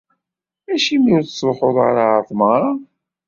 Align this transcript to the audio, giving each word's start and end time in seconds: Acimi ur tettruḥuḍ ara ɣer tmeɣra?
Acimi 0.73 1.09
ur 1.15 1.23
tettruḥuḍ 1.25 1.77
ara 1.87 2.03
ɣer 2.13 2.21
tmeɣra? 2.29 2.71